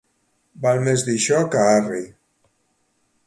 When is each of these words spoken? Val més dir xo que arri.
Val 0.63 0.79
més 0.87 1.03
dir 1.09 1.17
xo 1.27 1.43
que 1.55 1.61
arri. 1.75 2.01